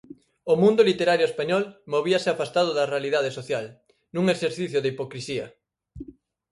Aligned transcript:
O 0.51 0.53
mundo 0.61 0.81
literario 0.89 1.29
español 1.31 1.63
movíase 1.93 2.29
afastado 2.31 2.71
da 2.73 2.89
realidade 2.93 3.31
social, 3.39 3.65
nun 4.15 4.25
exercicio 4.35 4.79
de 4.81 4.89
hipocrisía. 4.91 5.45